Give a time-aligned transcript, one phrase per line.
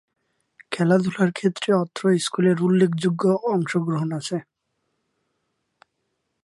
[0.71, 3.23] খেলাধুলার ক্ষেত্রে অত্র স্কুলের উল্লেখযোগ্য
[3.51, 4.37] অংশগ্রহণ আছে।